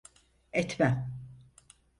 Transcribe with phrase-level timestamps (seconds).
[0.53, 1.11] Etmem.